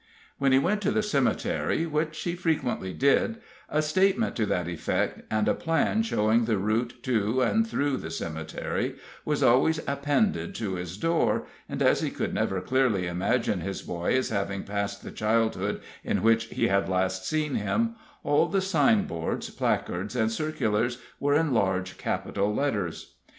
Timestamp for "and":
5.29-5.47, 7.43-7.67, 11.69-11.83, 20.15-20.31